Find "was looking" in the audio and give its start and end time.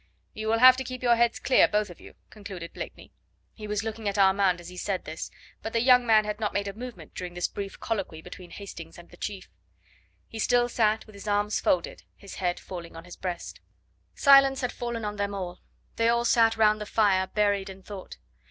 3.67-4.09